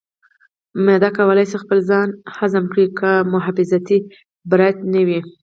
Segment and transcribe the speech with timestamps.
[0.85, 2.07] معده کولی شي خپل ځان
[2.37, 3.97] هضم کړي که محافظتي
[4.49, 5.19] پرت نه وي.